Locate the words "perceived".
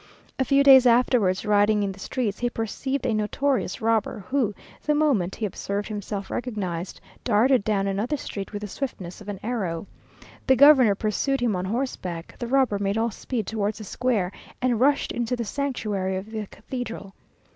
2.49-3.05